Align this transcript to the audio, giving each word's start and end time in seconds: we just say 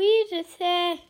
we 0.00 0.26
just 0.30 0.56
say 0.58 1.02